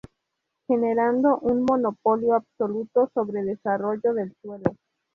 [0.67, 4.75] Generando un monopolio absoluto sobre desarrollo del suelo.